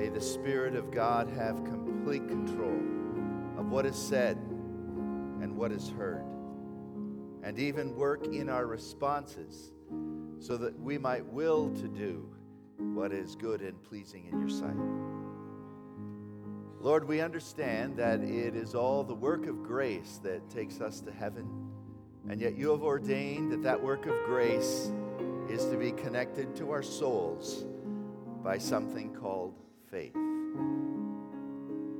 [0.00, 2.80] May the Spirit of God have complete control
[3.58, 4.38] of what is said
[5.42, 6.24] and what is heard,
[7.42, 9.72] and even work in our responses
[10.38, 12.26] so that we might will to do
[12.78, 14.74] what is good and pleasing in your sight.
[16.80, 21.12] Lord, we understand that it is all the work of grace that takes us to
[21.12, 21.46] heaven,
[22.26, 24.90] and yet you have ordained that that work of grace
[25.50, 27.66] is to be connected to our souls
[28.42, 29.60] by something called
[29.90, 30.14] faith.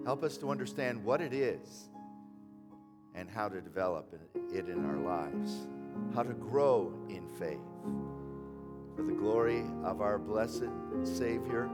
[0.05, 1.89] Help us to understand what it is
[3.15, 4.15] and how to develop
[4.53, 5.67] it in our lives,
[6.15, 7.59] how to grow in faith.
[8.97, 10.71] For the glory of our blessed
[11.05, 11.69] Savior,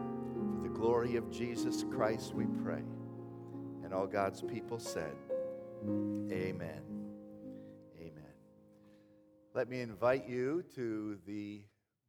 [0.54, 2.82] for the glory of Jesus Christ, we pray.
[3.84, 5.12] And all God's people said,
[5.84, 6.82] Amen.
[7.98, 8.34] Amen.
[9.54, 11.62] Let me invite you to the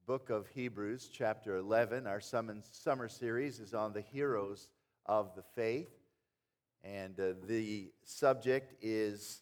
[0.08, 2.08] book of Hebrews, chapter 11.
[2.08, 4.70] Our summer series is on the heroes
[5.06, 5.90] of the faith.
[6.82, 9.42] And uh, the subject is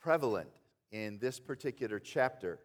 [0.00, 0.48] prevalent
[0.92, 2.58] in this particular chapter.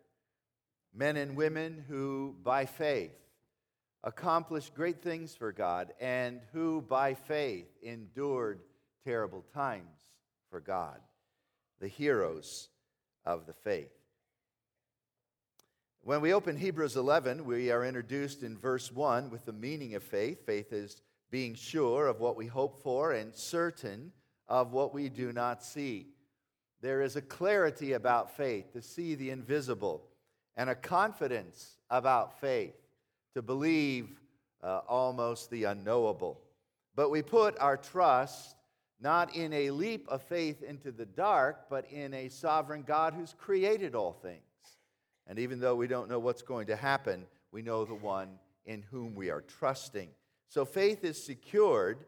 [0.93, 3.11] Men and women who, by faith,
[4.05, 8.61] accomplished great things for God and who, by faith, endured
[9.03, 9.99] terrible times
[10.49, 11.01] for God.
[11.81, 12.69] The heroes
[13.25, 13.91] of the faith.
[16.03, 20.01] When we open Hebrews 11, we are introduced in verse 1 with the meaning of
[20.01, 20.43] faith.
[20.47, 20.99] Faith is
[21.29, 24.11] being sure of what we hope for and certain
[24.47, 26.07] of what we do not see.
[26.81, 30.01] There is a clarity about faith to see the invisible,
[30.57, 32.73] and a confidence about faith
[33.35, 34.19] to believe
[34.63, 36.41] uh, almost the unknowable.
[36.95, 38.55] But we put our trust
[38.99, 43.35] not in a leap of faith into the dark, but in a sovereign God who's
[43.37, 44.50] created all things.
[45.31, 48.83] And even though we don't know what's going to happen, we know the one in
[48.91, 50.09] whom we are trusting.
[50.49, 52.03] So faith is secured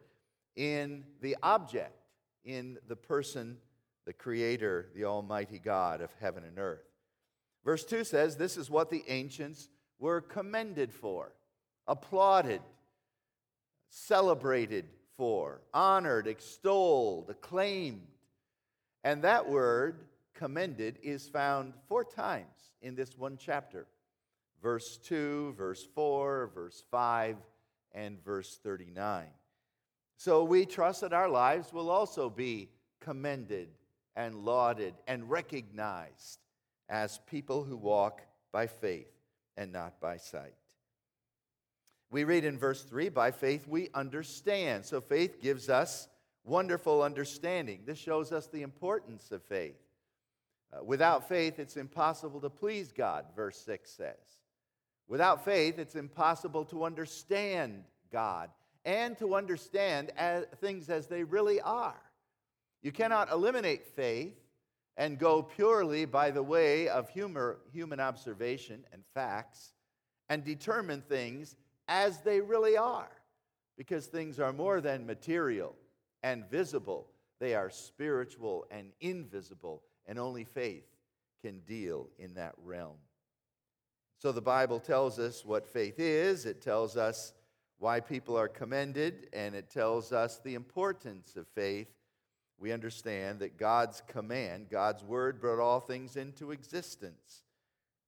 [0.57, 1.95] in the object,
[2.43, 3.59] in the person,
[4.05, 6.83] the Creator, the Almighty God of heaven and earth.
[7.63, 11.31] Verse 2 says, This is what the ancients were commended for,
[11.87, 12.59] applauded,
[13.87, 14.83] celebrated
[15.15, 18.05] for, honored, extolled, acclaimed.
[19.05, 20.01] And that word,
[20.43, 23.87] commended, is found four times in this one chapter
[24.61, 27.37] verse 2, verse 4, verse 5,
[27.93, 29.27] and verse 39.
[30.17, 33.69] So we trust that our lives will also be commended
[34.17, 36.39] and lauded and recognized
[36.89, 38.21] as people who walk
[38.51, 39.13] by faith
[39.55, 40.55] and not by sight.
[42.11, 44.83] We read in verse 3 by faith we understand.
[44.83, 46.09] So faith gives us
[46.43, 47.83] wonderful understanding.
[47.85, 49.77] This shows us the importance of faith.
[50.73, 54.15] Uh, without faith, it's impossible to please God, verse 6 says.
[55.07, 58.49] Without faith, it's impossible to understand God
[58.85, 62.01] and to understand as, things as they really are.
[62.81, 64.35] You cannot eliminate faith
[64.97, 69.73] and go purely by the way of humor, human observation and facts
[70.29, 71.55] and determine things
[71.87, 73.11] as they really are.
[73.77, 75.75] Because things are more than material
[76.21, 77.07] and visible,
[77.39, 80.85] they are spiritual and invisible and only faith
[81.41, 82.97] can deal in that realm.
[84.17, 87.33] So the Bible tells us what faith is, it tells us
[87.77, 91.89] why people are commended, and it tells us the importance of faith.
[92.57, 97.43] We understand that God's command, God's word, brought all things into existence,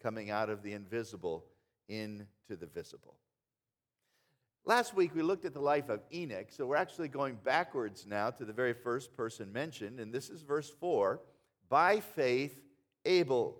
[0.01, 1.44] coming out of the invisible
[1.89, 3.16] into the visible.
[4.63, 8.29] Last week we looked at the life of Enoch, so we're actually going backwards now
[8.31, 11.19] to the very first person mentioned, and this is verse 4
[11.69, 12.59] by faith,
[13.05, 13.57] Abel.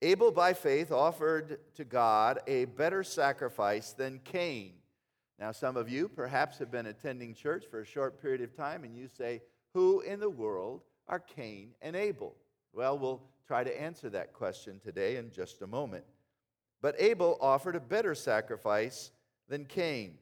[0.00, 4.72] Abel, by faith, offered to God a better sacrifice than Cain.
[5.38, 8.84] Now, some of you perhaps have been attending church for a short period of time,
[8.84, 9.42] and you say,
[9.74, 12.34] Who in the world are Cain and Abel?
[12.72, 16.04] Well, we'll try to answer that question today in just a moment.
[16.80, 19.12] But Abel offered a better sacrifice
[19.48, 20.18] than Cain.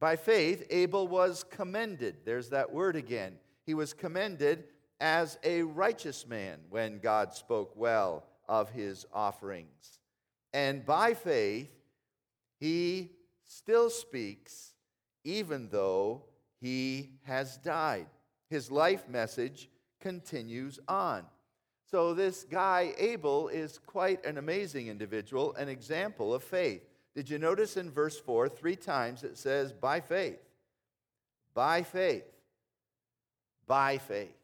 [0.00, 2.18] By faith, Abel was commended.
[2.24, 3.34] There's that word again.
[3.66, 4.64] He was commended
[5.00, 10.00] as a righteous man when God spoke well of his offerings.
[10.52, 11.70] And by faith,
[12.58, 13.12] he
[13.44, 14.74] still speaks
[15.24, 16.24] even though
[16.60, 18.06] he has died.
[18.48, 19.68] His life message
[20.00, 21.24] continues on.
[21.90, 26.82] So, this guy, Abel, is quite an amazing individual, an example of faith.
[27.14, 30.40] Did you notice in verse 4, three times it says, by faith,
[31.54, 32.24] by faith,
[33.66, 34.37] by faith.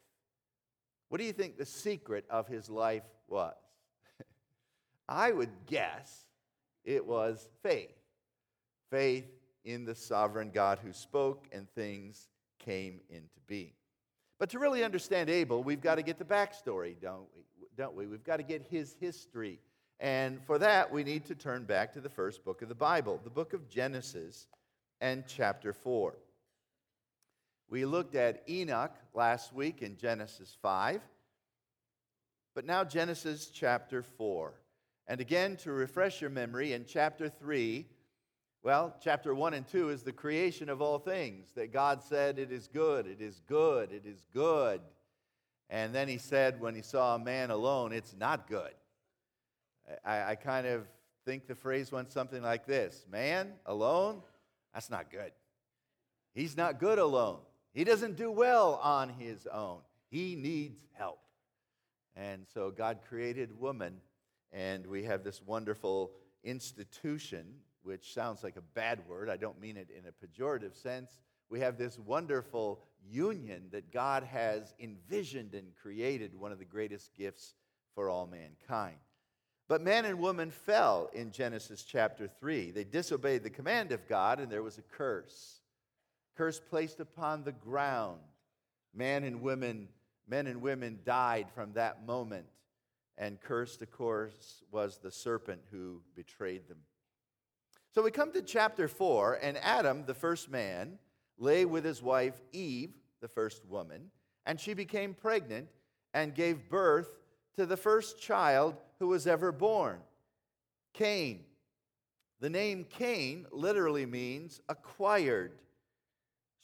[1.09, 3.55] What do you think the secret of his life was?
[5.09, 6.25] I would guess
[6.83, 7.95] it was faith.
[8.89, 9.27] Faith
[9.63, 12.29] in the sovereign God who spoke and things
[12.59, 13.73] came into being.
[14.39, 17.43] But to really understand Abel, we've got to get the backstory, don't we?
[17.77, 18.07] Don't we?
[18.07, 19.59] We've got to get his history.
[19.99, 23.19] And for that, we need to turn back to the first book of the Bible,
[23.23, 24.47] the book of Genesis
[25.01, 26.15] and chapter 4.
[27.69, 31.01] We looked at Enoch last week in Genesis 5,
[32.53, 34.53] but now Genesis chapter 4.
[35.07, 37.85] And again, to refresh your memory, in chapter 3,
[38.63, 42.51] well, chapter 1 and 2 is the creation of all things, that God said, It
[42.51, 44.81] is good, it is good, it is good.
[45.69, 48.73] And then he said, when he saw a man alone, It's not good.
[50.03, 50.87] I, I kind of
[51.25, 54.21] think the phrase went something like this Man alone,
[54.73, 55.31] that's not good.
[56.33, 57.39] He's not good alone.
[57.75, 59.79] He doesn't do well on his own.
[60.09, 61.19] He needs help.
[62.15, 63.97] And so God created woman,
[64.53, 66.13] and we have this wonderful
[66.45, 67.45] institution,
[67.83, 69.29] which sounds like a bad word.
[69.29, 71.19] I don't mean it in a pejorative sense.
[71.49, 77.13] We have this wonderful union that God has envisioned and created, one of the greatest
[77.13, 77.55] gifts
[77.93, 78.95] for all mankind.
[79.67, 82.71] But man and woman fell in Genesis chapter 3.
[82.71, 85.59] They disobeyed the command of God, and there was a curse.
[86.35, 88.19] Curse placed upon the ground.
[88.93, 89.87] Man and women,
[90.27, 92.45] men and women died from that moment.
[93.17, 96.79] And cursed, of course, was the serpent who betrayed them.
[97.93, 100.99] So we come to chapter 4, and Adam, the first man,
[101.37, 102.91] lay with his wife Eve,
[103.21, 104.11] the first woman,
[104.45, 105.69] and she became pregnant
[106.13, 107.09] and gave birth
[107.55, 109.99] to the first child who was ever born
[110.93, 111.43] Cain.
[112.39, 115.53] The name Cain literally means acquired.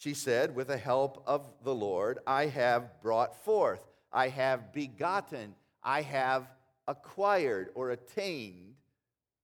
[0.02, 5.54] She said, with the help of the Lord, I have brought forth, I have begotten,
[5.84, 6.48] I have
[6.88, 8.74] acquired or attained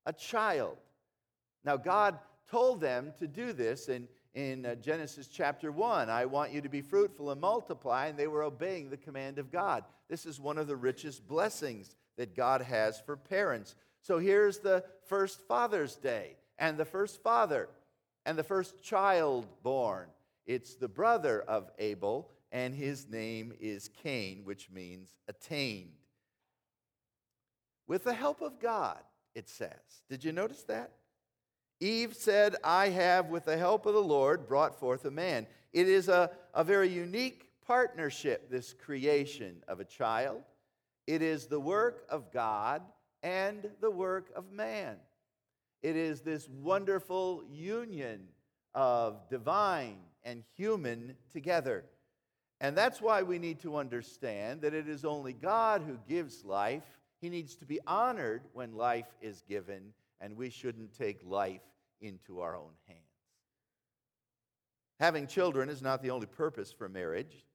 [0.08, 0.78] a child.
[1.64, 2.18] Now, God
[2.50, 6.10] told them to do this in, in uh, Genesis chapter 1.
[6.10, 9.52] I want you to be fruitful and multiply, and they were obeying the command of
[9.52, 9.84] God.
[10.10, 13.76] This is one of the richest blessings that God has for parents.
[14.02, 17.70] So here's the first Father's Day, and the first father,
[18.26, 20.08] and the first child born.
[20.48, 25.92] It's the brother of Abel, and his name is Cain, which means attained.
[27.86, 29.00] With the help of God,
[29.36, 30.02] it says.
[30.10, 30.94] Did you notice that?
[31.80, 35.46] Eve said, I have, with the help of the Lord, brought forth a man.
[35.74, 40.42] It is a, a very unique partnership, this creation of a child.
[41.06, 42.82] It is the work of God
[43.22, 44.96] and the work of man.
[45.84, 48.30] It is this wonderful union
[48.74, 49.98] of divine
[50.28, 51.86] and human together.
[52.60, 56.84] And that's why we need to understand that it is only God who gives life.
[57.22, 61.62] He needs to be honored when life is given, and we shouldn't take life
[62.02, 63.00] into our own hands.
[65.00, 67.46] Having children is not the only purpose for marriage.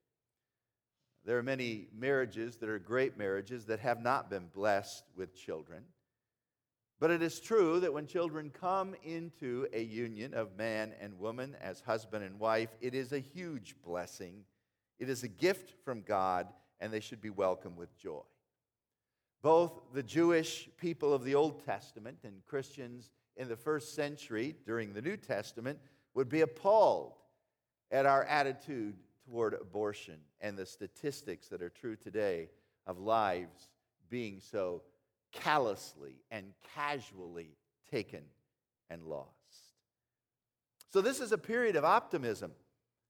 [1.25, 5.83] There are many marriages that are great marriages that have not been blessed with children.
[7.03, 11.57] But it is true that when children come into a union of man and woman
[11.61, 14.45] as husband and wife, it is a huge blessing.
[15.01, 16.47] It is a gift from God,
[16.79, 18.23] and they should be welcomed with joy.
[19.43, 24.93] Both the Jewish people of the Old Testament and Christians in the first century during
[24.93, 25.81] the New Testament
[26.15, 27.15] would be appalled
[27.91, 28.95] at our attitude
[29.27, 32.49] toward abortion and the statistics that are true today
[32.87, 33.71] of lives
[34.09, 34.83] being so
[35.33, 37.57] callously and casually
[37.91, 38.23] taken
[38.91, 39.29] and lost.
[40.93, 42.53] So, this is a period of optimism.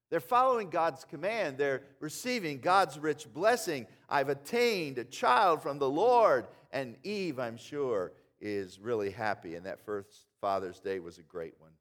[0.09, 1.57] They're following God's command.
[1.57, 3.87] They're receiving God's rich blessing.
[4.07, 6.47] I've attained a child from the Lord.
[6.71, 9.55] And Eve, I'm sure, is really happy.
[9.55, 11.71] And that first Father's Day was a great one.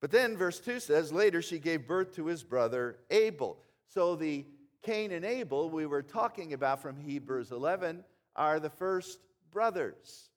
[0.00, 3.58] But then verse 2 says, later she gave birth to his brother Abel.
[3.86, 4.46] So the
[4.82, 8.02] Cain and Abel we were talking about from Hebrews 11
[8.36, 9.18] are the first
[9.50, 10.30] brothers.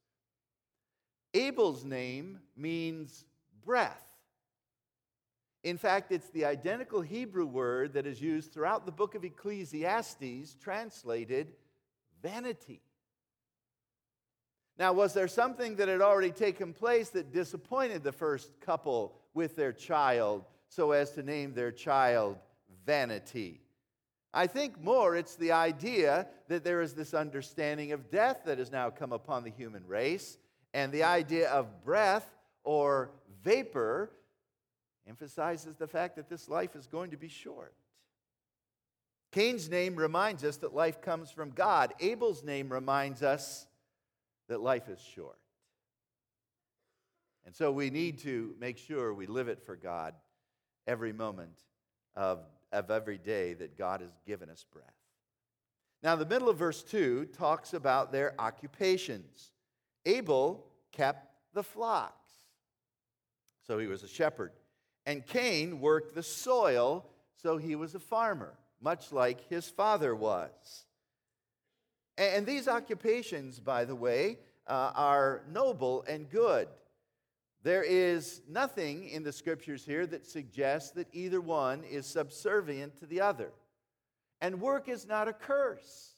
[1.34, 3.26] Abel's name means
[3.66, 4.06] breath.
[5.64, 10.56] In fact, it's the identical Hebrew word that is used throughout the book of Ecclesiastes,
[10.62, 11.54] translated
[12.22, 12.82] vanity.
[14.78, 19.56] Now, was there something that had already taken place that disappointed the first couple with
[19.56, 22.38] their child so as to name their child
[22.86, 23.62] Vanity?
[24.34, 28.72] I think more it's the idea that there is this understanding of death that has
[28.72, 30.38] now come upon the human race,
[30.74, 32.28] and the idea of breath
[32.64, 33.12] or
[33.44, 34.12] vapor
[35.08, 37.74] emphasizes the fact that this life is going to be short.
[39.32, 41.94] Cain's name reminds us that life comes from God.
[42.00, 43.68] Abel's name reminds us
[44.48, 45.38] that life is short.
[47.46, 50.16] And so we need to make sure we live it for God
[50.88, 51.60] every moment
[52.16, 52.40] of,
[52.74, 54.88] of every day that God has given us breath.
[56.02, 59.52] Now, the middle of verse 2 talks about their occupations.
[60.06, 62.32] Abel kept the flocks,
[63.66, 64.52] so he was a shepherd.
[65.06, 67.06] And Cain worked the soil,
[67.42, 70.86] so he was a farmer, much like his father was.
[72.18, 76.68] And these occupations, by the way, uh, are noble and good.
[77.64, 83.06] There is nothing in the scriptures here that suggests that either one is subservient to
[83.06, 83.54] the other.
[84.42, 86.16] And work is not a curse.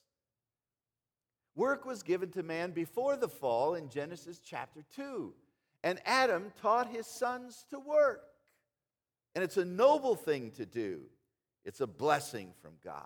[1.56, 5.34] Work was given to man before the fall in Genesis chapter 2.
[5.84, 8.24] And Adam taught his sons to work.
[9.36, 11.02] And it's a noble thing to do,
[11.64, 13.04] it's a blessing from God.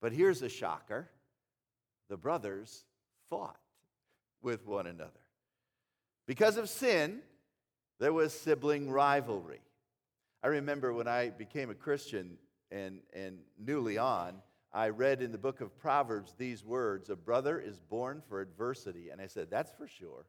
[0.00, 1.08] But here's a shocker
[2.08, 2.84] the brothers
[3.30, 3.60] fought
[4.42, 5.25] with one another.
[6.26, 7.20] Because of sin,
[7.98, 9.60] there was sibling rivalry.
[10.42, 12.38] I remember when I became a Christian
[12.70, 14.42] and, and newly on,
[14.72, 19.10] I read in the book of Proverbs these words A brother is born for adversity.
[19.10, 20.26] And I said, That's for sure.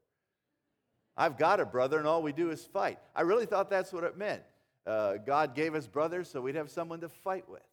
[1.17, 2.99] I've got a brother, and all we do is fight.
[3.15, 4.43] I really thought that's what it meant.
[4.85, 7.63] Uh, God gave us brothers so we'd have someone to fight with.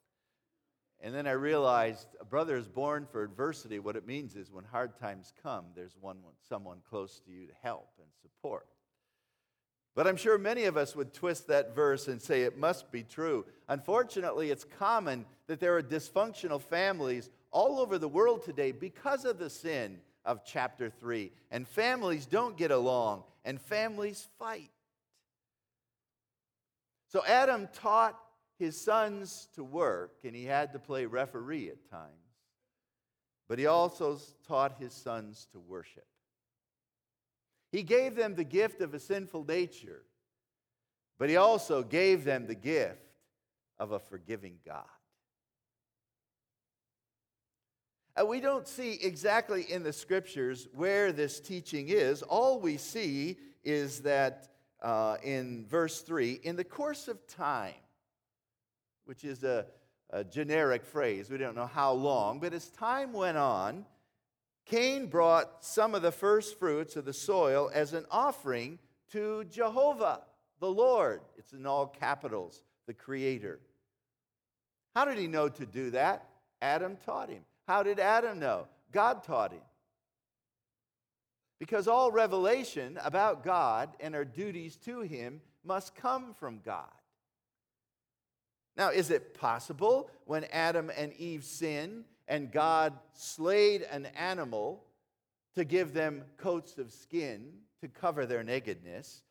[1.05, 3.79] And then I realized a brother is born for adversity.
[3.79, 6.17] What it means is when hard times come, there's one,
[6.49, 8.67] someone close to you to help and support.
[9.95, 13.03] But I'm sure many of us would twist that verse and say it must be
[13.03, 13.45] true.
[13.69, 19.39] Unfortunately, it's common that there are dysfunctional families all over the world today because of
[19.39, 21.31] the sin of chapter 3.
[21.51, 24.71] And families don't get along, and families fight.
[27.09, 28.19] So Adam taught
[28.65, 32.11] his sons to work, and he had to play referee at times.
[33.47, 34.19] But he also
[34.49, 36.07] taught his sons to worship.
[37.71, 40.03] He gave them the gift of a sinful nature,
[41.19, 43.05] but he also gave them the gift
[43.79, 44.85] of a forgiving God.
[48.19, 52.23] Uh, we don't see exactly in the scriptures where this teaching is.
[52.23, 54.49] All we see is that
[54.81, 57.75] uh, in verse 3 in the course of time,
[59.05, 59.67] which is a,
[60.11, 61.31] a generic phrase.
[61.31, 63.85] We don't know how long, but as time went on,
[64.67, 68.79] Cain brought some of the first fruits of the soil as an offering
[69.13, 70.23] to Jehovah,
[70.61, 71.21] the Lord.
[71.37, 73.61] It's in all capitals, the Creator.
[74.95, 76.29] How did he know to do that?
[76.63, 77.43] Adam taught him.
[77.69, 78.67] How did Adam know?
[78.91, 79.61] God taught him.
[81.59, 86.91] Because all revelation about God and our duties to him must come from God.
[88.77, 94.85] Now, is it possible when Adam and Eve sinned and God slayed an animal
[95.55, 99.23] to give them coats of skin to cover their nakedness?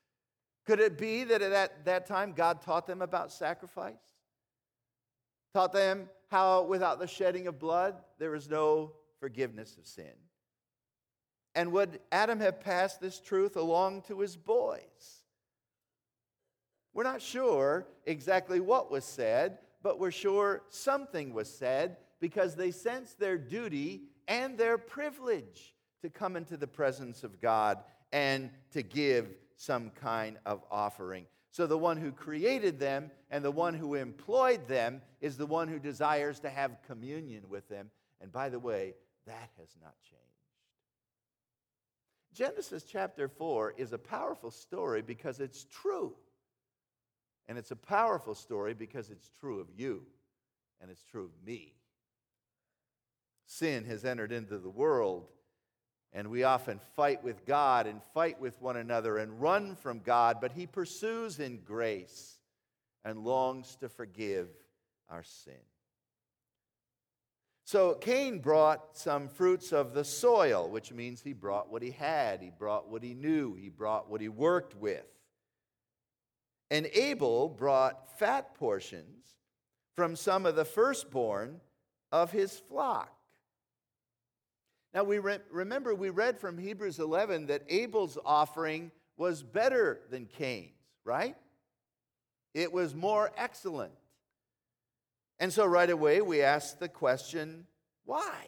[0.66, 3.96] Could it be that at that time God taught them about sacrifice?
[5.54, 10.14] Taught them how without the shedding of blood there is no forgiveness of sin?
[11.54, 15.23] And would Adam have passed this truth along to his boys?
[16.94, 22.72] We're not sure exactly what was said, but we're sure something was said because they
[22.72, 27.80] sensed their duty and their privilege to come into the presence of God
[28.12, 31.26] and to give some kind of offering.
[31.52, 35.68] So the one who created them and the one who employed them is the one
[35.68, 37.90] who desires to have communion with them.
[38.22, 38.94] And by the way,
[39.28, 40.24] that has not changed.
[42.34, 46.16] Genesis chapter 4 is a powerful story because it's true.
[47.48, 50.04] And it's a powerful story because it's true of you
[50.82, 51.74] and it's true of me.
[53.46, 55.28] Sin has entered into the world,
[56.12, 60.38] and we often fight with God and fight with one another and run from God,
[60.42, 62.38] but He pursues in grace
[63.06, 64.48] and longs to forgive
[65.10, 65.54] our sin.
[67.66, 72.42] So Cain brought some fruits of the soil, which means he brought what he had,
[72.42, 75.06] he brought what he knew, he brought what he worked with.
[76.72, 79.36] And Abel brought fat portions
[79.96, 81.62] from some of the firstborn
[82.12, 83.12] of his flock.
[84.94, 90.26] Now, we re- remember we read from Hebrews 11 that Abel's offering was better than
[90.26, 90.70] Cain's,
[91.04, 91.36] right?
[92.54, 93.94] It was more excellent.
[95.40, 97.66] And so right away we ask the question
[98.06, 98.48] why?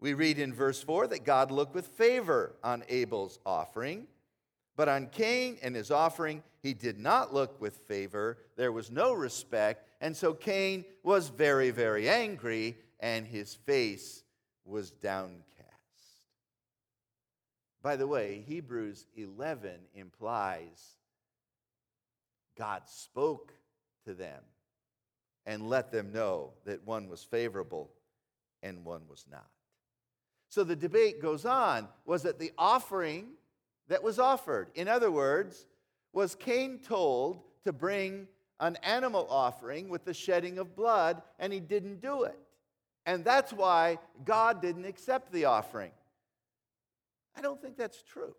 [0.00, 4.06] We read in verse 4 that God looked with favor on Abel's offering
[4.80, 8.38] but on Cain and his offering, he did not look with favor.
[8.56, 9.86] There was no respect.
[10.00, 14.22] And so Cain was very, very angry, and his face
[14.64, 15.44] was downcast.
[17.82, 20.96] By the way, Hebrews 11 implies
[22.56, 23.52] God spoke
[24.06, 24.42] to them
[25.44, 27.90] and let them know that one was favorable
[28.62, 29.50] and one was not.
[30.48, 33.34] So the debate goes on was it the offering
[33.90, 34.70] that was offered?
[34.74, 35.66] In other words,
[36.12, 38.28] was Cain told to bring
[38.60, 42.38] an animal offering with the shedding of blood and he didn't do it?
[43.04, 45.90] And that's why God didn't accept the offering.
[47.36, 48.34] I don't think that's true.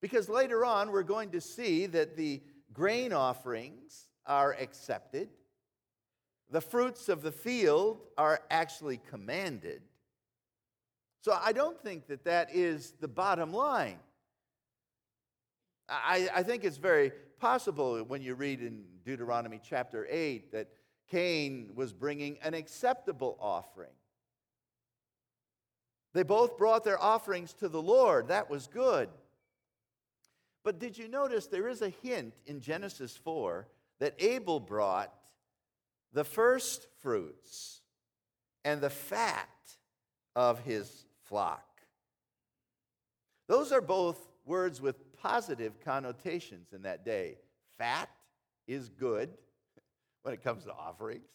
[0.00, 5.30] Because later on, we're going to see that the grain offerings are accepted,
[6.50, 9.82] the fruits of the field are actually commanded.
[11.22, 13.98] So I don't think that that is the bottom line.
[15.88, 20.68] I, I think it's very possible when you read in Deuteronomy chapter 8 that
[21.10, 23.90] Cain was bringing an acceptable offering.
[26.14, 28.28] They both brought their offerings to the Lord.
[28.28, 29.08] That was good.
[30.64, 33.66] But did you notice there is a hint in Genesis 4
[33.98, 35.12] that Abel brought
[36.12, 37.80] the first fruits
[38.64, 39.48] and the fat
[40.36, 41.66] of his flock?
[43.48, 47.38] Those are both words with positive connotations in that day.
[47.78, 48.08] Fat
[48.66, 49.30] is good
[50.22, 51.28] when it comes to offerings,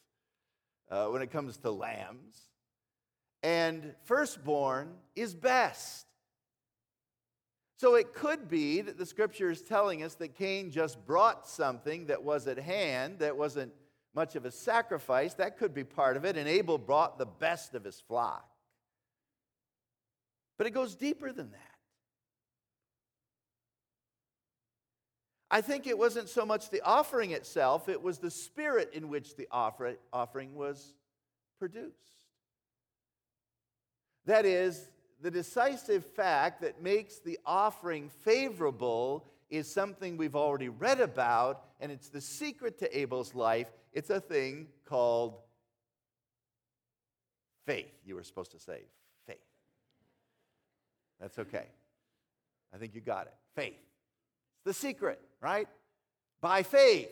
[0.91, 2.48] uh, when it comes to lambs.
[3.44, 6.06] And firstborn is best.
[7.77, 12.08] So it could be that the scripture is telling us that Cain just brought something
[12.08, 13.72] that was at hand, that wasn't
[14.15, 15.36] much of a sacrifice.
[15.36, 16.38] That could be part of it.
[16.38, 18.50] And Abel brought the best of his flock.
[20.58, 21.67] But it goes deeper than that.
[25.50, 29.36] I think it wasn't so much the offering itself, it was the spirit in which
[29.36, 30.94] the offer, offering was
[31.58, 31.96] produced.
[34.25, 34.89] That is,
[35.22, 41.92] the decisive fact that makes the offering favorable is something we've already read about, and
[41.92, 43.72] it's the secret to Abel's life.
[43.94, 45.38] It's a thing called
[47.65, 47.91] faith.
[48.06, 48.82] You were supposed to say
[49.26, 49.38] faith.
[51.22, 51.67] That's okay.
[52.74, 53.34] I think you got it.
[53.56, 53.87] Faith.
[54.67, 55.69] The secret, right?
[56.41, 57.08] By faith,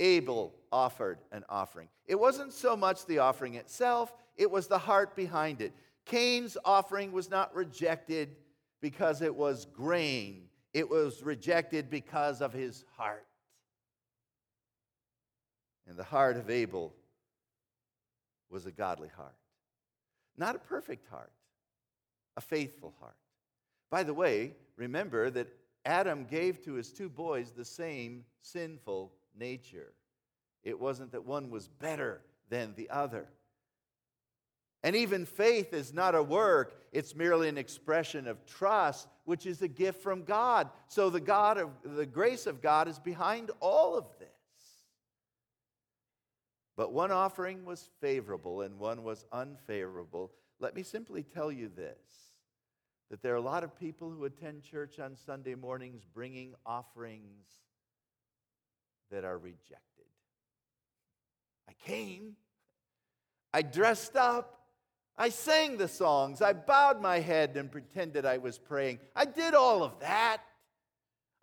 [0.00, 1.88] Abel offered an offering.
[2.06, 5.74] It wasn't so much the offering itself, it was the heart behind it.
[6.06, 8.36] Cain's offering was not rejected
[8.80, 13.26] because it was grain, it was rejected because of his heart.
[15.86, 16.94] And the heart of Abel
[18.48, 19.36] was a godly heart.
[20.38, 21.32] Not a perfect heart,
[22.38, 23.18] a faithful heart.
[23.90, 25.48] By the way, remember that
[25.84, 29.92] Adam gave to his two boys the same sinful nature.
[30.62, 33.28] It wasn't that one was better than the other.
[34.82, 39.60] And even faith is not a work, it's merely an expression of trust, which is
[39.60, 40.70] a gift from God.
[40.88, 44.28] So the God of the grace of God is behind all of this.
[46.76, 50.30] But one offering was favorable and one was unfavorable.
[50.60, 52.27] Let me simply tell you this
[53.10, 57.46] that there are a lot of people who attend church on Sunday mornings bringing offerings
[59.10, 59.82] that are rejected.
[61.68, 62.36] I came,
[63.52, 64.58] I dressed up,
[65.18, 66.40] I sang the songs.
[66.40, 69.00] I bowed my head and pretended I was praying.
[69.16, 70.38] I did all of that.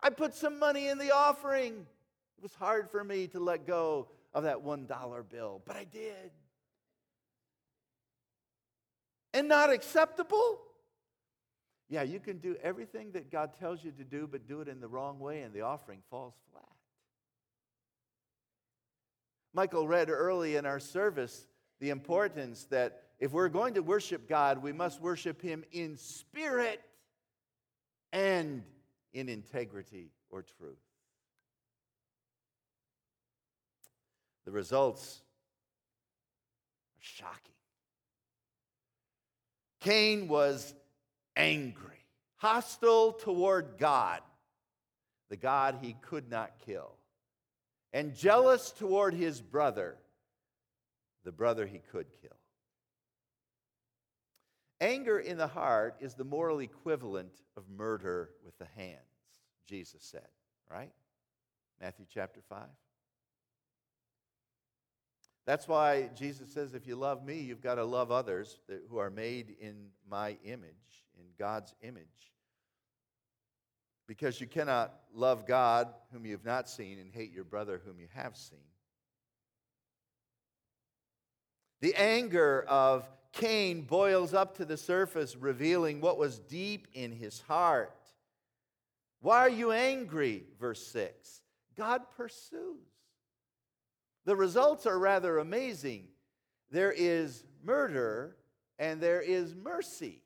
[0.00, 1.74] I put some money in the offering.
[2.38, 6.30] It was hard for me to let go of that $1 bill, but I did.
[9.34, 10.62] And not acceptable?
[11.88, 14.80] Yeah, you can do everything that God tells you to do, but do it in
[14.80, 16.64] the wrong way, and the offering falls flat.
[19.54, 21.46] Michael read early in our service
[21.80, 26.82] the importance that if we're going to worship God, we must worship Him in spirit
[28.12, 28.62] and
[29.14, 30.76] in integrity or truth.
[34.44, 35.22] The results
[36.96, 37.52] are shocking.
[39.80, 40.74] Cain was
[41.36, 42.04] angry,
[42.36, 44.20] hostile toward God,
[45.28, 46.92] the God he could not kill,
[47.92, 49.96] and jealous toward his brother,
[51.24, 52.30] the brother he could kill.
[54.80, 59.00] Anger in the heart is the moral equivalent of murder with the hands,
[59.66, 60.28] Jesus said,
[60.70, 60.92] right?
[61.80, 62.58] Matthew chapter 5.
[65.46, 68.58] That's why Jesus says, if you love me, you've got to love others
[68.90, 72.32] who are made in my image, in God's image.
[74.06, 77.98] Because you cannot love God whom you have not seen and hate your brother whom
[77.98, 78.58] you have seen.
[81.80, 87.40] The anger of Cain boils up to the surface, revealing what was deep in his
[87.42, 87.92] heart.
[89.20, 90.44] Why are you angry?
[90.58, 91.42] Verse 6.
[91.76, 92.78] God pursues.
[94.24, 96.08] The results are rather amazing.
[96.70, 98.36] There is murder
[98.78, 100.22] and there is mercy.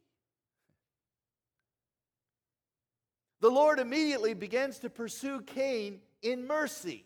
[3.40, 7.04] The Lord immediately begins to pursue Cain in mercy.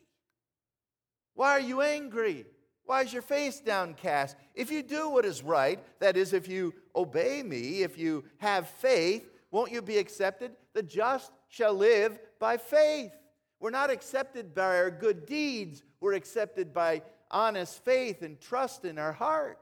[1.35, 2.47] Why are you angry?
[2.85, 4.37] Why is your face downcast?
[4.55, 8.68] If you do what is right, that is, if you obey me, if you have
[8.68, 10.53] faith, won't you be accepted?
[10.75, 13.12] The just shall live by faith.
[13.61, 18.99] We're not accepted by our good deeds, we're accepted by honest faith and trust in
[18.99, 19.59] our heart.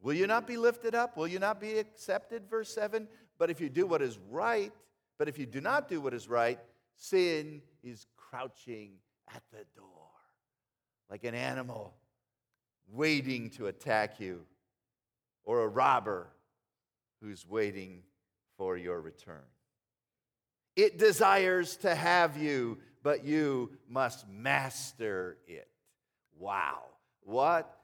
[0.00, 1.16] Will you not be lifted up?
[1.16, 2.48] Will you not be accepted?
[2.48, 3.08] Verse 7.
[3.38, 4.72] But if you do what is right,
[5.18, 6.58] but if you do not do what is right,
[6.96, 8.92] sin is crouching
[9.34, 9.84] at the door
[11.10, 11.94] like an animal
[12.90, 14.40] waiting to attack you,
[15.44, 16.28] or a robber
[17.20, 18.02] who's waiting
[18.56, 19.44] for your return.
[20.76, 25.68] It desires to have you, but you must master it.
[26.38, 26.82] Wow.
[27.22, 27.78] What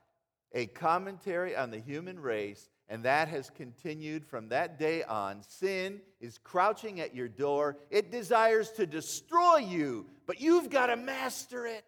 [0.52, 5.42] a commentary on the human race, and that has continued from that day on.
[5.42, 10.96] Sin is crouching at your door, it desires to destroy you, but you've got to
[10.96, 11.84] master it.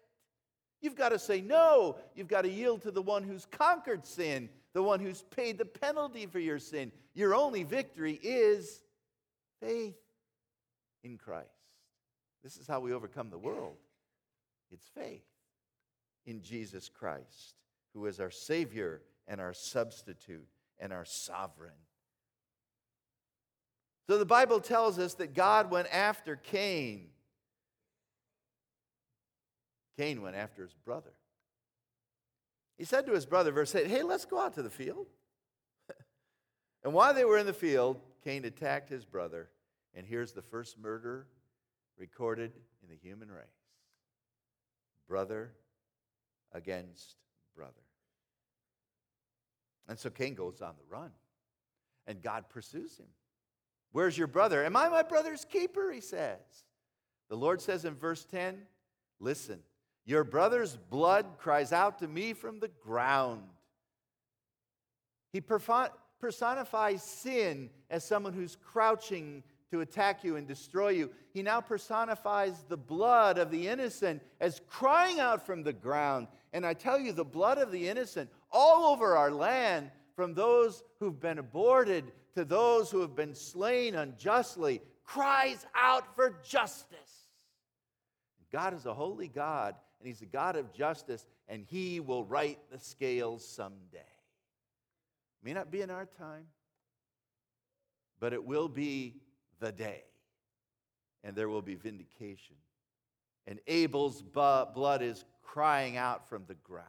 [0.81, 1.97] You've got to say no.
[2.15, 5.65] You've got to yield to the one who's conquered sin, the one who's paid the
[5.65, 6.91] penalty for your sin.
[7.15, 8.83] Your only victory is
[9.59, 9.97] faith
[11.03, 11.47] in Christ.
[12.43, 13.77] This is how we overcome the world
[14.71, 15.23] it's faith
[16.25, 17.55] in Jesus Christ,
[17.93, 20.47] who is our Savior and our substitute
[20.79, 21.71] and our sovereign.
[24.07, 27.09] So the Bible tells us that God went after Cain
[29.97, 31.11] Cain went after his brother.
[32.77, 35.07] He said to his brother, verse 8, Hey, let's go out to the field.
[36.83, 39.49] and while they were in the field, Cain attacked his brother.
[39.95, 41.25] And here's the first murder
[41.97, 42.51] recorded
[42.83, 43.45] in the human race
[45.07, 45.53] brother
[46.53, 47.15] against
[47.55, 47.73] brother.
[49.87, 51.11] And so Cain goes on the run,
[52.05, 53.07] and God pursues him.
[53.91, 54.65] Where's your brother?
[54.65, 55.91] Am I my brother's keeper?
[55.91, 56.39] He says.
[57.29, 58.61] The Lord says in verse 10
[59.19, 59.59] Listen,
[60.05, 63.43] your brother's blood cries out to me from the ground.
[65.33, 71.09] He personifies sin as someone who's crouching to attack you and destroy you.
[71.33, 76.27] He now personifies the blood of the innocent as crying out from the ground.
[76.53, 80.83] And I tell you, the blood of the innocent all over our land, from those
[80.99, 87.29] who've been aborted to those who have been slain unjustly, cries out for justice.
[88.51, 92.57] God is a holy God, and He's a God of justice, and He will right
[92.71, 93.99] the scales someday.
[95.43, 96.45] May not be in our time,
[98.19, 99.15] but it will be
[99.59, 100.03] the day,
[101.23, 102.55] and there will be vindication.
[103.45, 106.87] And Abel's blood is crying out from the ground.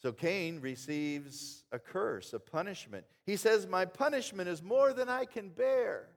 [0.00, 3.04] So Cain receives a curse, a punishment.
[3.26, 6.08] He says, My punishment is more than I can bear.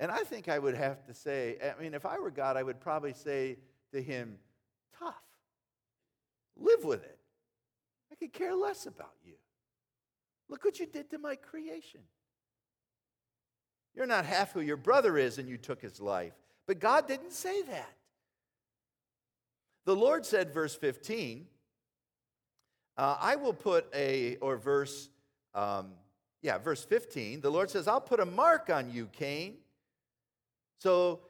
[0.00, 2.62] And I think I would have to say, I mean, if I were God, I
[2.62, 3.58] would probably say
[3.92, 4.38] to him,
[4.98, 5.14] tough.
[6.56, 7.18] Live with it.
[8.12, 9.34] I could care less about you.
[10.48, 12.00] Look what you did to my creation.
[13.94, 16.32] You're not half who your brother is, and you took his life.
[16.66, 17.97] But God didn't say that.
[19.88, 21.46] The Lord said, verse 15,
[22.98, 25.08] uh, I will put a, or verse,
[25.54, 25.92] um,
[26.42, 29.54] yeah, verse 15, the Lord says, I'll put a mark on you, Cain
[30.78, 31.20] so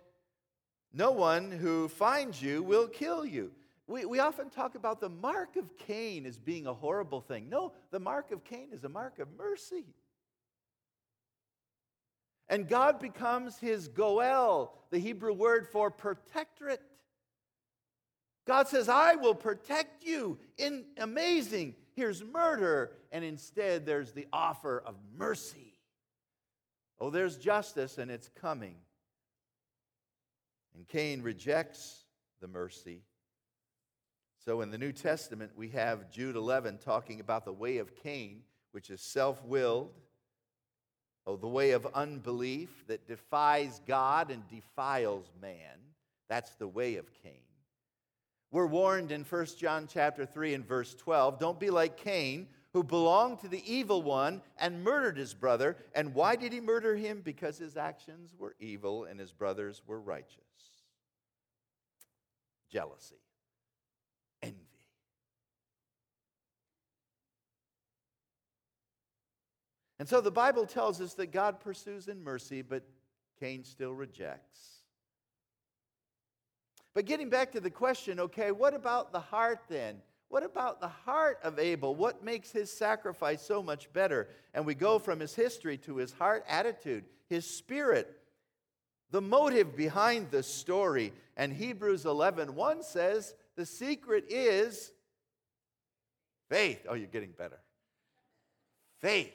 [0.92, 3.52] no one who finds you will kill you.
[3.86, 7.48] We, we often talk about the mark of Cain as being a horrible thing.
[7.48, 9.86] No, the mark of Cain is a mark of mercy.
[12.48, 16.82] And God becomes his Goel, the Hebrew word for protectorate.
[18.48, 20.38] God says, I will protect you.
[20.56, 21.74] In amazing.
[21.94, 25.74] Here's murder, and instead there's the offer of mercy.
[26.98, 28.76] Oh, there's justice, and it's coming.
[30.74, 32.04] And Cain rejects
[32.40, 33.02] the mercy.
[34.46, 38.40] So in the New Testament, we have Jude 11 talking about the way of Cain,
[38.72, 39.92] which is self willed,
[41.26, 45.76] oh, the way of unbelief that defies God and defiles man.
[46.30, 47.47] That's the way of Cain.
[48.50, 52.82] We're warned in 1 John chapter 3 and verse 12, don't be like Cain, who
[52.82, 55.76] belonged to the evil one and murdered his brother.
[55.94, 57.20] And why did he murder him?
[57.22, 60.42] Because his actions were evil and his brothers were righteous.
[62.70, 63.16] Jealousy,
[64.42, 64.56] envy.
[69.98, 72.84] And so the Bible tells us that God pursues in mercy, but
[73.40, 74.77] Cain still rejects.
[76.98, 80.02] But getting back to the question, okay, what about the heart then?
[80.30, 81.94] What about the heart of Abel?
[81.94, 84.26] What makes his sacrifice so much better?
[84.52, 88.18] And we go from his history to his heart attitude, his spirit,
[89.12, 91.12] the motive behind the story.
[91.36, 94.90] And Hebrews 11 1 says the secret is
[96.48, 96.84] faith.
[96.88, 97.60] Oh, you're getting better.
[98.98, 99.32] Faith.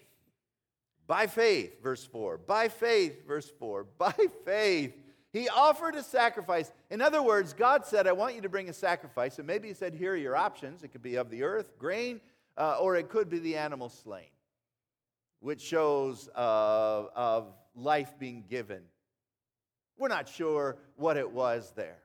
[1.08, 2.40] By faith, verse 4.
[2.40, 3.86] By faith, verse 4.
[3.98, 4.96] By faith.
[5.34, 6.72] He offered a sacrifice.
[6.92, 9.40] In other words, God said, I want you to bring a sacrifice.
[9.40, 10.84] And maybe He said, Here are your options.
[10.84, 12.22] It could be of the earth, grain,
[12.56, 14.30] uh, or it could be the animal slain,
[15.40, 18.84] which shows uh, of life being given.
[19.98, 22.03] We're not sure what it was there.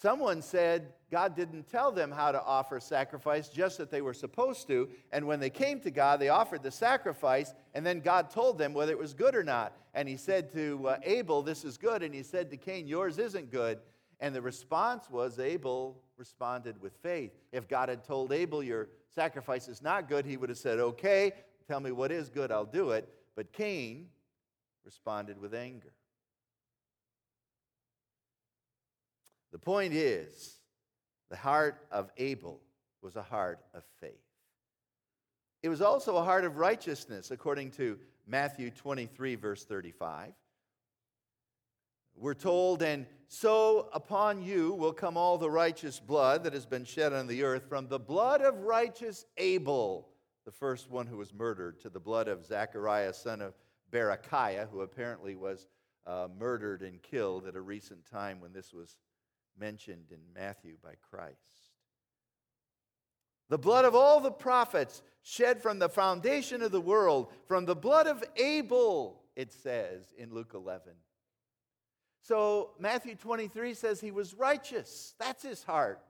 [0.00, 4.68] Someone said God didn't tell them how to offer sacrifice, just that they were supposed
[4.68, 4.88] to.
[5.10, 8.74] And when they came to God, they offered the sacrifice, and then God told them
[8.74, 9.76] whether it was good or not.
[9.94, 12.04] And he said to uh, Abel, This is good.
[12.04, 13.80] And he said to Cain, Yours isn't good.
[14.20, 17.32] And the response was Abel responded with faith.
[17.50, 21.32] If God had told Abel, Your sacrifice is not good, he would have said, Okay,
[21.66, 23.08] tell me what is good, I'll do it.
[23.34, 24.06] But Cain
[24.84, 25.92] responded with anger.
[29.52, 30.56] The point is,
[31.30, 32.60] the heart of Abel
[33.02, 34.12] was a heart of faith.
[35.62, 40.32] It was also a heart of righteousness, according to Matthew 23, verse 35.
[42.14, 46.84] We're told, and so upon you will come all the righteous blood that has been
[46.84, 50.08] shed on the earth, from the blood of righteous Abel,
[50.44, 53.54] the first one who was murdered, to the blood of Zachariah, son of
[53.92, 55.66] Berechiah, who apparently was
[56.06, 58.96] uh, murdered and killed at a recent time when this was
[59.58, 61.36] mentioned in Matthew by Christ.
[63.48, 67.76] The blood of all the prophets shed from the foundation of the world, from the
[67.76, 70.92] blood of Abel, it says in Luke 11.
[72.20, 75.14] So Matthew 23 says he was righteous.
[75.18, 76.00] That's his heart.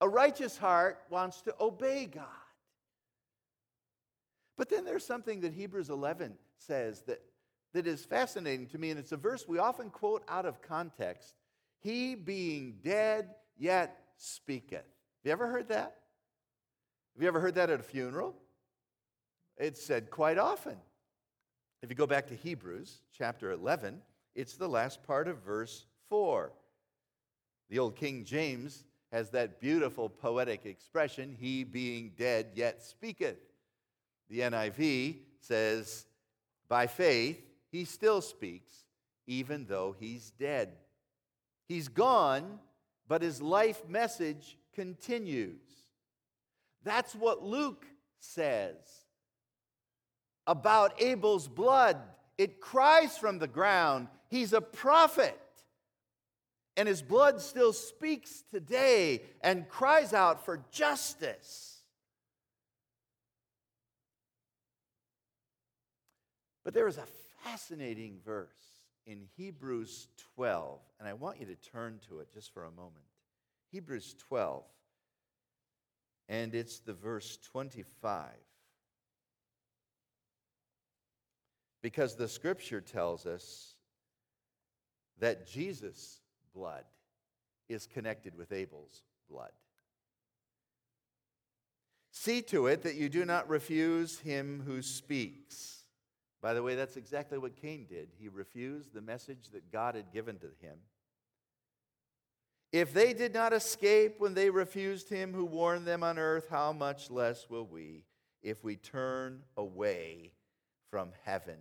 [0.00, 2.24] A righteous heart wants to obey God.
[4.56, 7.20] But then there's something that Hebrews 11 says that,
[7.74, 11.34] that is fascinating to me, and it's a verse we often quote out of context.
[11.80, 14.78] He being dead yet speaketh.
[14.78, 14.84] Have
[15.24, 15.96] you ever heard that?
[17.14, 18.34] Have you ever heard that at a funeral?
[19.56, 20.76] It's said quite often.
[21.82, 24.00] If you go back to Hebrews chapter 11,
[24.34, 26.52] it's the last part of verse 4.
[27.70, 33.38] The old King James has that beautiful poetic expression, he being dead yet speaketh.
[34.28, 36.06] The NIV says,
[36.68, 38.74] by faith, he still speaks,
[39.26, 40.72] even though he's dead.
[41.66, 42.58] He's gone,
[43.08, 45.60] but his life message continues.
[46.84, 47.84] That's what Luke
[48.20, 48.76] says
[50.46, 51.98] about Abel's blood.
[52.38, 54.08] It cries from the ground.
[54.28, 55.40] He's a prophet.
[56.76, 61.80] And his blood still speaks today and cries out for justice.
[66.64, 67.06] But there is a
[67.42, 68.75] fascinating verse
[69.06, 73.04] in Hebrews 12, and I want you to turn to it just for a moment.
[73.70, 74.64] Hebrews 12,
[76.28, 78.26] and it's the verse 25.
[81.82, 83.74] Because the scripture tells us
[85.18, 86.20] that Jesus'
[86.52, 86.84] blood
[87.68, 89.52] is connected with Abel's blood.
[92.10, 95.85] See to it that you do not refuse him who speaks.
[96.42, 98.08] By the way, that's exactly what Cain did.
[98.18, 100.78] He refused the message that God had given to him.
[102.72, 106.72] If they did not escape when they refused him who warned them on earth, how
[106.72, 108.04] much less will we
[108.42, 110.32] if we turn away
[110.90, 111.58] from heaven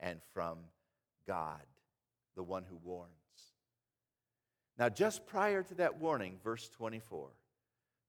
[0.00, 0.58] and from
[1.26, 1.62] God,
[2.34, 3.10] the one who warns?
[4.78, 7.30] Now, just prior to that warning, verse 24,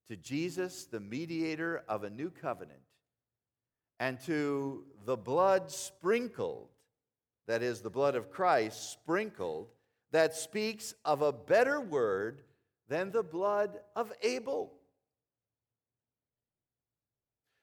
[0.10, 2.82] to Jesus, the mediator of a new covenant,
[3.99, 6.69] and to the blood sprinkled,
[7.47, 9.69] that is, the blood of Christ sprinkled,
[10.12, 12.41] that speaks of a better word
[12.89, 14.73] than the blood of Abel.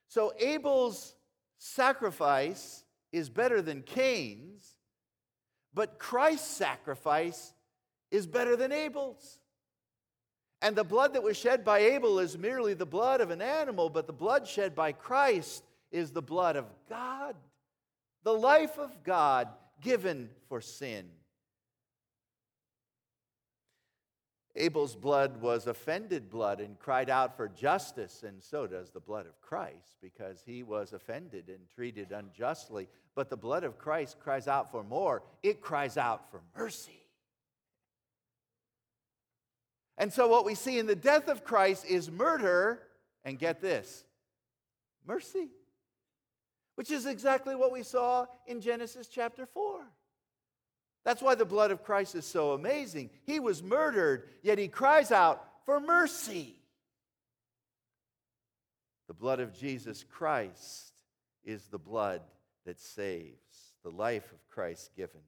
[0.07, 1.15] So Abel's
[1.57, 4.75] sacrifice is better than Cain's,
[5.73, 7.53] but Christ's sacrifice
[8.11, 9.39] is better than Abel's.
[10.61, 13.89] And the blood that was shed by Abel is merely the blood of an animal,
[13.89, 15.63] but the blood shed by Christ
[15.95, 17.35] is the blood of God,
[18.23, 19.47] the life of God
[19.81, 21.05] given for sin.
[24.57, 29.25] Abel's blood was offended blood and cried out for justice, and so does the blood
[29.25, 32.89] of Christ, because he was offended and treated unjustly.
[33.15, 37.01] But the blood of Christ cries out for more, it cries out for mercy.
[39.97, 42.81] And so, what we see in the death of Christ is murder,
[43.23, 44.03] and get this
[45.05, 45.49] mercy,
[46.75, 49.81] which is exactly what we saw in Genesis chapter 4.
[51.03, 53.09] That's why the blood of Christ is so amazing.
[53.23, 56.55] He was murdered, yet he cries out for mercy.
[59.07, 60.93] The blood of Jesus Christ
[61.43, 62.21] is the blood
[62.65, 65.21] that saves, the life of Christ given.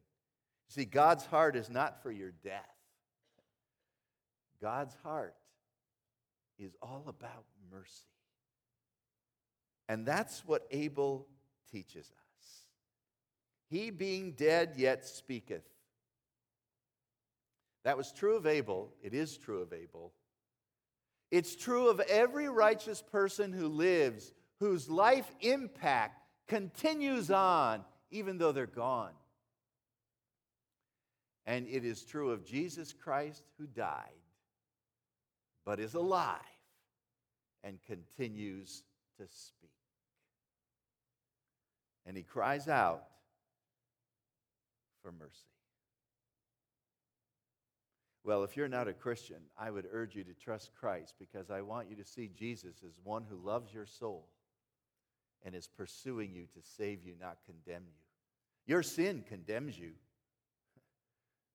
[0.69, 2.63] See, God's heart is not for your death.
[4.59, 5.35] God's heart
[6.57, 7.91] is all about mercy.
[9.87, 11.27] And that's what Abel
[11.71, 12.61] teaches us.
[13.69, 15.63] He being dead yet speaketh.
[17.83, 18.93] That was true of Abel.
[19.01, 20.13] It is true of Abel.
[21.31, 28.51] It's true of every righteous person who lives, whose life impact continues on even though
[28.51, 29.11] they're gone.
[31.45, 34.03] And it is true of Jesus Christ who died,
[35.65, 36.39] but is alive
[37.63, 38.83] and continues
[39.17, 39.66] to speak.
[42.07, 43.03] And he cries out
[45.03, 45.51] for mercy.
[48.23, 51.61] Well, if you're not a Christian, I would urge you to trust Christ because I
[51.61, 54.27] want you to see Jesus as one who loves your soul
[55.45, 58.73] and is pursuing you to save you, not condemn you.
[58.73, 59.91] Your sin condemns you.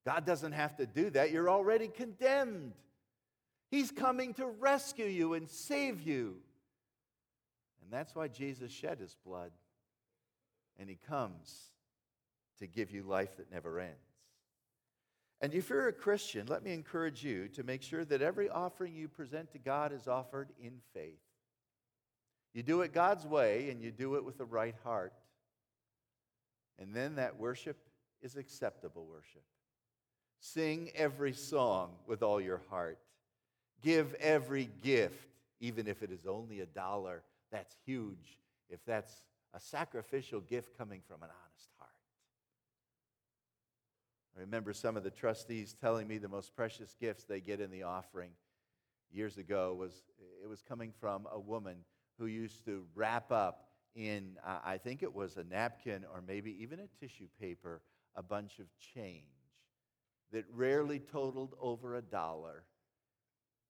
[0.07, 1.31] God doesn't have to do that.
[1.31, 2.73] You're already condemned.
[3.71, 6.37] He's coming to rescue you and save you.
[7.83, 9.51] And that's why Jesus shed his blood.
[10.83, 11.69] And he comes
[12.59, 13.95] to give you life that never ends.
[15.41, 18.97] And if you're a Christian, let me encourage you to make sure that every offering
[18.97, 21.21] you present to God is offered in faith.
[22.53, 25.13] You do it God's way and you do it with the right heart.
[26.81, 27.77] And then that worship
[28.21, 29.45] is acceptable worship.
[30.41, 32.99] Sing every song with all your heart.
[33.85, 35.29] Give every gift,
[35.61, 37.23] even if it is only a dollar.
[37.53, 39.23] That's huge if that's
[39.55, 41.91] a sacrificial gift coming from an honest heart.
[44.37, 47.71] I remember some of the trustees telling me the most precious gifts they get in
[47.71, 48.31] the offering
[49.13, 49.93] years ago was
[50.43, 51.77] it was coming from a woman
[52.19, 56.57] who used to wrap up in uh, I think it was a napkin or maybe
[56.63, 57.83] even a tissue paper
[58.17, 59.25] a bunch of change
[60.33, 62.65] that rarely totaled over a dollar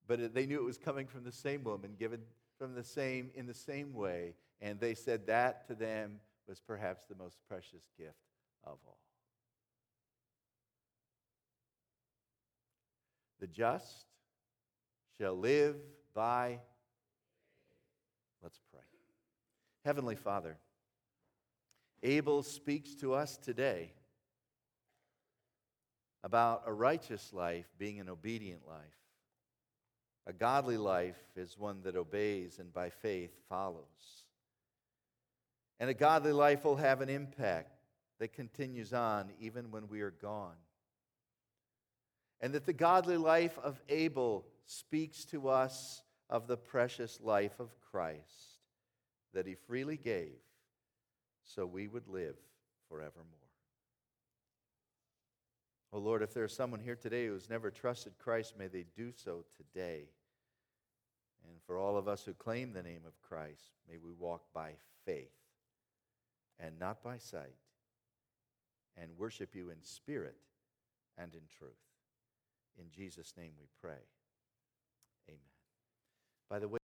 [0.07, 2.21] but they knew it was coming from the same woman given
[2.57, 7.05] from the same in the same way and they said that to them was perhaps
[7.05, 8.17] the most precious gift
[8.65, 8.99] of all
[13.41, 14.07] The just
[15.19, 15.75] shall live
[16.15, 16.61] by.
[18.41, 18.83] Let's pray.
[19.85, 20.59] Heavenly Father,
[22.05, 23.95] Abel speaks to us today
[26.23, 28.79] about a righteous life being an obedient life.
[30.29, 34.22] A godly life is one that obeys and by faith follows.
[35.83, 37.77] And a godly life will have an impact
[38.21, 40.55] that continues on even when we are gone
[42.41, 47.75] and that the godly life of Abel speaks to us of the precious life of
[47.81, 48.61] Christ
[49.35, 50.39] that he freely gave
[51.43, 52.37] so we would live
[52.89, 53.27] forevermore.
[55.93, 59.11] Oh Lord, if there's someone here today who has never trusted Christ, may they do
[59.11, 60.05] so today.
[61.49, 64.75] And for all of us who claim the name of Christ, may we walk by
[65.05, 65.42] faith
[66.59, 67.57] and not by sight
[68.97, 70.37] and worship you in spirit
[71.19, 71.73] and in truth.
[72.79, 74.03] In Jesus' name we pray.
[75.29, 75.41] Amen.
[76.49, 76.81] By the way,